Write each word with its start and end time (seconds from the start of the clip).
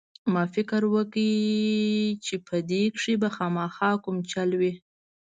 ما 0.33 0.43
فکر 0.55 0.81
وکړ 0.93 1.19
چې 2.25 2.35
په 2.47 2.55
دې 2.69 2.83
کښې 2.95 3.13
به 3.21 3.29
خامخا 3.35 3.91
کوم 4.03 4.17
چل 4.31 4.49
وي. 4.59 4.73